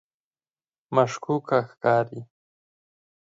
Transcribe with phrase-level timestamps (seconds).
[0.95, 2.21] مشکوکه ښکاري.